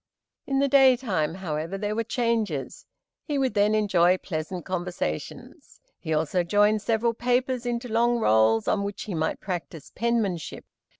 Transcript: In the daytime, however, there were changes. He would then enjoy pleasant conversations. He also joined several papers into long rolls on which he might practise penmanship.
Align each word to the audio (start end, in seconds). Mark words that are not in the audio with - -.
In 0.47 0.57
the 0.57 0.67
daytime, 0.67 1.35
however, 1.35 1.77
there 1.77 1.95
were 1.95 2.03
changes. 2.03 2.87
He 3.23 3.37
would 3.37 3.53
then 3.53 3.75
enjoy 3.75 4.17
pleasant 4.17 4.65
conversations. 4.65 5.79
He 5.99 6.11
also 6.11 6.41
joined 6.41 6.81
several 6.81 7.13
papers 7.13 7.67
into 7.67 7.87
long 7.87 8.17
rolls 8.17 8.67
on 8.67 8.81
which 8.83 9.03
he 9.03 9.13
might 9.13 9.39
practise 9.39 9.91
penmanship. 9.93 10.65